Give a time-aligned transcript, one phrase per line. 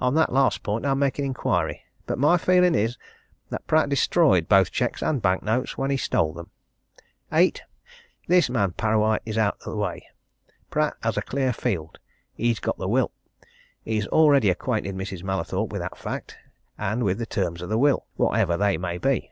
[0.00, 2.96] On that last point I'm making inquiry but my feeling is
[3.50, 6.50] that Pratt destroyed both cheques and bank notes when he stole them.
[7.32, 7.60] "8.
[8.28, 10.06] This man Parrawhite out of the way,
[10.70, 11.98] Pratt has a clear field.
[12.34, 13.10] He's got the will.
[13.82, 15.24] He's already acquainted Mrs.
[15.24, 16.38] Mallathorpe with that fact,
[16.78, 19.28] and with the terms of the will whatever they may be.